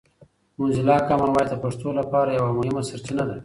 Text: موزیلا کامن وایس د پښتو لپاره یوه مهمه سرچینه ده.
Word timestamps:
موزیلا 0.57 0.95
کامن 1.07 1.31
وایس 1.33 1.49
د 1.51 1.55
پښتو 1.63 1.87
لپاره 1.99 2.29
یوه 2.39 2.51
مهمه 2.57 2.81
سرچینه 2.89 3.23
ده. 3.29 3.35